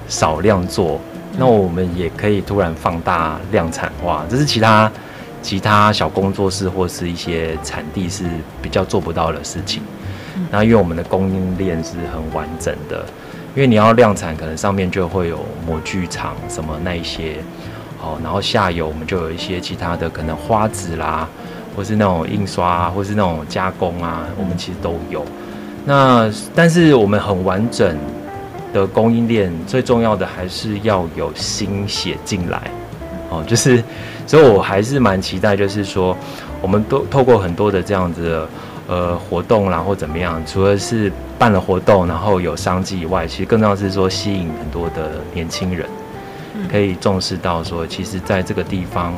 [0.10, 1.00] 少量做，
[1.38, 4.92] 那我们也可以突然放大量产化，这是其他
[5.42, 8.26] 其他小工作室或是一些产地是
[8.62, 9.82] 比较做不到的事情。
[10.52, 13.06] 那因为我们的供应链是很完整的，
[13.56, 17.38] 因为你要量产，可能上面就会有模具厂什么那一些，
[18.02, 21.26] 哦，然后下游我们就有一些其他的可能花籽啦，
[21.78, 25.24] 或是那种印刷啊，或是那种加工啊，我们其实都有。
[25.86, 27.96] 那但是我们很完整
[28.74, 32.60] 的供应链，最重要的还是要有心血进来，
[33.30, 33.82] 哦，就是，
[34.26, 36.18] 所以我还是蛮期待，就是说，
[36.62, 38.50] 我们都透过很多的这样子的。
[38.90, 40.42] 呃，活动然后怎么样？
[40.46, 45.86] 除了是办了活动，然后有商机以外，其实更重要是说吸引很多的年轻人，
[46.72, 49.14] 可以重视到说，其实在这个地方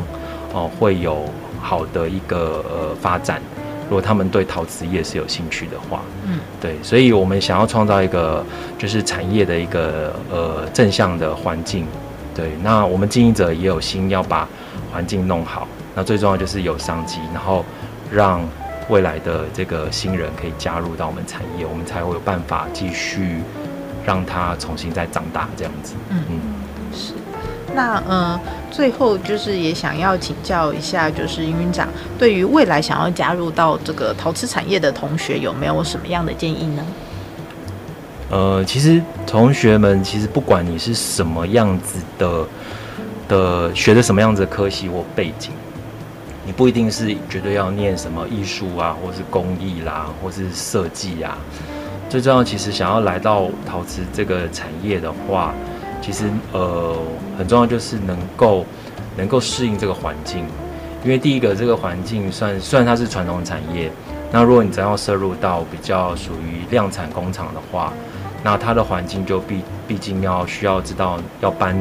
[0.53, 1.23] 哦、呃、会有
[1.61, 3.41] 好的一个呃发展。
[3.89, 8.45] 如果他们对陶瓷业是有兴趣的话，嗯，对，所以我们想要创造一个
[8.77, 11.85] 就是产业的一个呃正向的环境。
[12.35, 14.47] 对，那我们经营者也有心要把
[14.91, 15.67] 环境弄好。
[15.95, 17.65] 那最重要就是有商机，然后
[18.11, 18.41] 让。
[18.89, 23.43] 未来的这个新人可以加入到我们产业，我们才会有办法继续
[24.03, 25.93] 让他重新再长大这样子。
[26.09, 26.68] 嗯嗯，是。
[27.75, 28.39] 那呃，
[28.71, 36.83] 最后就是也想要请教一下，就是营运长对于未来想要加入到这个陶瓷产业的同学，有没有什么样的建议呢？
[38.29, 42.45] 呃，其实同学们，其实不管你是什么样子的
[43.27, 45.51] 的学的什么样子的科系或背景。
[46.45, 51.37] 你不一定是绝对要念什么艺术啊，或是工艺啦，或是设计啊。
[52.09, 55.53] 最重要，其实想要来到陶瓷这个产业的话，
[56.01, 56.95] 其实呃
[57.37, 58.65] 很重要就是能够
[59.17, 60.45] 能够适应这个环境。
[61.03, 63.89] 因为第一个，这个环境算虽然它是传统产业，
[64.33, 67.93] 那如果你真要涉入到比较属于量产工厂的话，
[68.43, 71.73] 那它的环境就毕毕竟要需要知道要搬，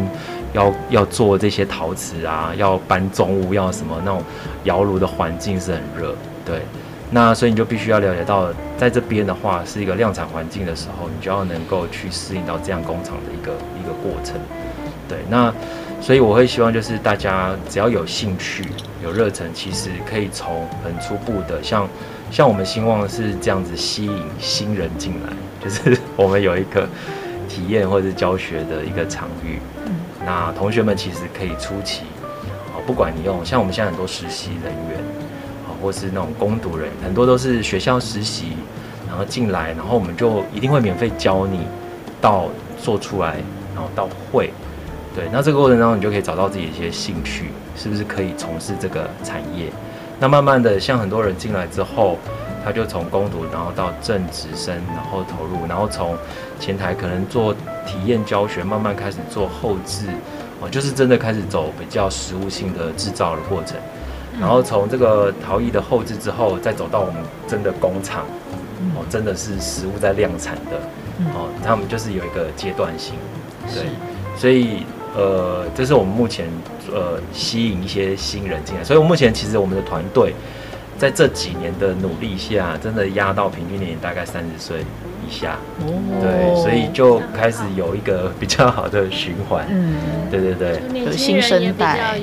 [0.53, 4.23] 要要做这些陶瓷啊，要搬重物，要什么那种
[4.63, 6.15] 窑炉的环境是很热，
[6.45, 6.63] 对。
[7.11, 14.35] 那所以你就必须要了解到，在这边的话是一个量产环境的时候，你就要能够去适应到这样工厂的一个一个过程。
[15.09, 15.51] 对，那
[16.03, 18.67] 所以我会希望就是大家只要有兴趣、
[19.03, 21.89] 有热忱，其实可以从很初步的，像
[22.31, 25.33] 像我们兴旺是这样子吸引新人进来，
[25.65, 26.87] 就是我们有一个
[27.49, 29.59] 体验或者是教学的一个场域。
[29.87, 29.95] 嗯，
[30.27, 32.03] 那同学们其实可以初期，
[32.75, 35.18] 哦，不管你用像我们现在很多实习人员。
[35.83, 38.53] 或是那种攻读人，很多都是学校实习，
[39.07, 41.61] 然后进来，然后我们就一定会免费教你
[42.21, 42.47] 到
[42.81, 43.37] 做出来，
[43.75, 44.51] 然后到会，
[45.15, 49.71] 对，那这个过程当中你就可以找到自己一些兴趣，是不是可以从事这个产业？
[50.21, 52.19] 那慢慢的，像很多人进来之后，
[52.65, 56.17] 他就从攻读，然后到正职生，然后投入，然后从
[56.59, 57.55] 前台可能做
[57.87, 60.07] 体验教学，慢慢开始做后制，
[60.61, 63.77] 哦，就是真的开始走比较实务性的制造的过程。
[64.41, 67.17] 然后从这个陶艺的后置之后，再走到我们
[67.47, 68.25] 真的工厂，
[68.95, 70.77] 哦，真的是实物在量产的，
[71.35, 73.15] 哦，他们就是有一个阶段性，
[73.75, 73.87] 对，
[74.37, 74.85] 所以
[75.17, 76.47] 呃，这是我们目前
[76.93, 80.33] 呃吸引一些新人进来，所以我目前其实我们的团队
[80.97, 84.81] 在这几年的努力下，真的压到平均年龄大概三十岁
[85.27, 85.59] 以下，
[86.21, 89.97] 对，所以就开始有一个比较好的循环，嗯，
[90.31, 92.17] 对对对，有新生代。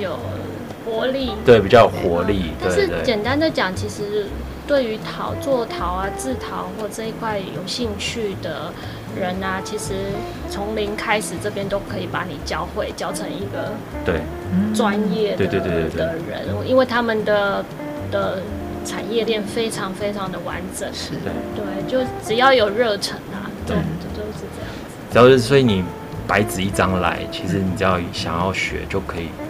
[0.86, 1.32] 活力。
[1.44, 4.28] 对，比较有活力，但是简单的讲，其实
[4.68, 8.72] 对于陶做陶啊、制陶或这一块有兴趣的
[9.20, 9.94] 人啊，其实
[10.50, 13.74] 从零开始这边都可以把你教会，教成一个
[14.06, 14.22] 对。
[14.74, 17.66] 专业的对对对对的人，因为他们的
[18.10, 18.42] 的
[18.86, 21.12] 产业链非常非常的完整，是。
[21.16, 25.12] 的，对，就只要有热忱啊，对，就都是这样子。
[25.12, 25.84] 只要是所以你
[26.26, 29.45] 白纸一张来，其实你只要想要学就可以，我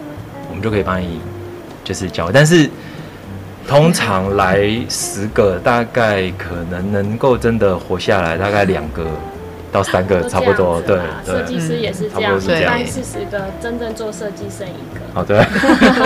[0.55, 1.19] 们就可以帮你。
[1.83, 2.67] 就是教，但是
[3.67, 9.05] 通常来十个，大概可能能够真的活下来，大概两个
[9.71, 10.81] 到三个，差不多。
[10.81, 15.01] 对，设计师也是这样，一般四十个真正做设计剩一个。
[15.13, 15.45] 哦，对，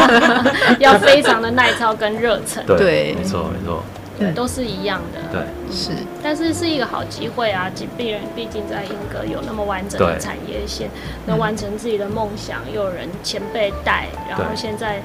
[0.83, 2.61] 要非常的耐操跟热忱。
[2.65, 3.81] 对，没错，没错。
[4.19, 5.19] 对，都是一样的。
[5.31, 5.41] 对，
[5.73, 5.91] 是。
[6.21, 7.69] 但是是一个好机会啊！
[7.73, 10.89] 紧闭人毕竟在英格有那么完整的产业线，
[11.25, 15.01] 能完成自己的梦想，又有人前辈带，然后现在。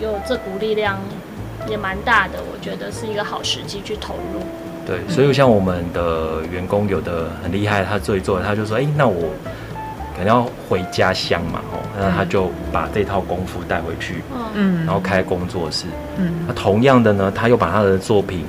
[0.00, 0.96] 有这股力量
[1.68, 4.40] 也蛮大的，我觉得是一个好时机去投入。
[4.86, 9.32] 对，所以像我们的员工有的很厉害，他做一做，他就说：“哎、欸，那我
[10.18, 14.16] 可能要回家乡嘛，哦，那他就把这套功夫带回去，
[14.54, 18.44] 嗯，然后开工作室，嗯，那同样的呢，他又把他的作品，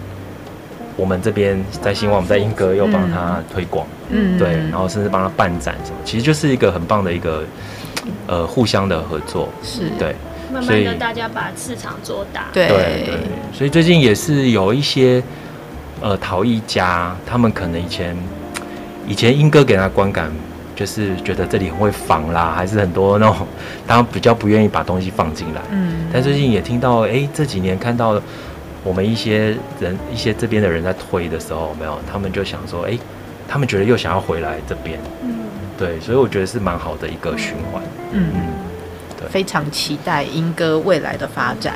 [0.98, 7.44] 我们这边在兴旺，我们在英歌又帮他推广，嗯，对，然后甚至帮他办展什么，其实就是一个很棒的一个
[8.26, 9.90] 呃互相的合作，是。
[10.00, 10.16] 对。
[10.52, 12.48] 慢慢的，大家把市场做大。
[12.52, 12.68] 对。
[12.68, 13.20] 对，
[13.54, 15.22] 所以最近也是有一些
[16.02, 18.18] 呃陶艺家，他们可能以前
[19.08, 20.32] 以前英哥给他观感
[20.80, 23.46] 就是觉得这里很会仿啦，还是很多那种，
[23.86, 25.62] 他比较不愿意把东西放进来。
[25.72, 26.08] 嗯。
[26.14, 28.22] 但最近也听到，哎、欸，这几年看到
[28.82, 33.00] 我们一些人一些这边的人在推的时候，没有，他们就想说，哎、欸，
[33.46, 34.98] 他们觉得又想要回来这边。
[35.22, 35.36] 嗯。
[35.78, 37.84] 对，所以我觉得是蛮好的一个循环。
[38.14, 38.32] 嗯。
[38.34, 38.42] 嗯
[39.30, 41.74] 非常期待英哥未来的发展。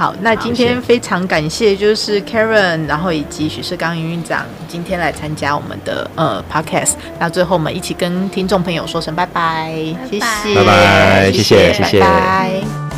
[0.00, 6.92] 好，那今天非常感谢，就是 Karen，然后以及许世刚营运长今天来参加我们的呃 Podcast。
[7.18, 9.70] 那最后我们一起跟听众朋友说声拜拜，
[10.10, 12.89] 谢谢，拜拜，谢谢，谢谢。